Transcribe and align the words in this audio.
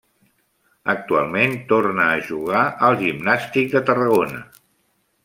Actualment 0.93 1.53
tornar 1.71 2.07
a 2.13 2.23
jugar 2.29 2.63
al 2.87 2.97
Gimnàstic 3.03 3.71
de 3.77 3.83
Tarragona. 3.91 4.41